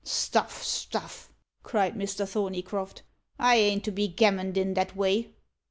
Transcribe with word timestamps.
"Stuff 0.03 0.63
stuff!" 0.63 1.29
cried 1.61 1.93
Mr. 1.93 2.27
Thorneycroft; 2.27 3.03
"I 3.37 3.57
ain't 3.57 3.83
to 3.83 3.91
be 3.91 4.07
gammoned 4.07 4.57
in 4.57 4.73
that 4.73 4.95
way." 4.95 5.35